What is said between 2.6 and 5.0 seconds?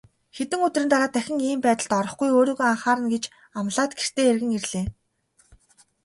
анхаарна гэж амлаад гэртээ эргэн ирлээ.